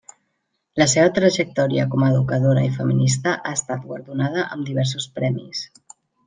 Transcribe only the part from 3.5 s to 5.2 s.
estat guardonada amb diversos